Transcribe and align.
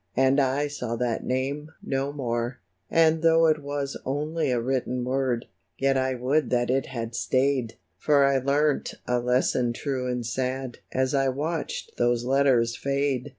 And 0.17 0.39
I 0.39 0.67
saw 0.67 0.95
that 0.95 1.23
name 1.23 1.69
no 1.83 2.11
more! 2.11 2.57
And 2.89 3.21
though 3.21 3.45
it 3.45 3.61
was 3.61 3.95
only 4.03 4.49
a 4.49 4.59
written 4.59 5.03
word. 5.05 5.45
Yet 5.77 5.95
I 5.95 6.15
would 6.15 6.49
that 6.49 6.71
it 6.71 6.87
had 6.87 7.13
stay'd, 7.13 7.75
For 7.99 8.25
I 8.25 8.39
learnt 8.39 8.95
a 9.07 9.19
lesson 9.19 9.73
true 9.73 10.07
and 10.07 10.25
sad 10.25 10.79
As 10.91 11.13
I 11.13 11.29
watched 11.29 11.97
those 11.97 12.25
letters 12.25 12.75
fade 12.75 13.29